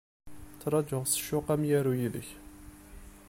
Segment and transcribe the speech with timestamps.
[0.53, 2.29] Ttṛajuɣ s ccuq amyaru yid-k.